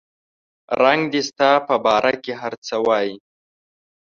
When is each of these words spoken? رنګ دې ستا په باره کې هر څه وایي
رنګ 0.83 1.01
دې 1.11 1.21
ستا 1.29 1.51
په 1.67 1.75
باره 1.85 2.13
کې 2.23 2.33
هر 2.41 2.53
څه 2.65 2.75
وایي 2.87 3.15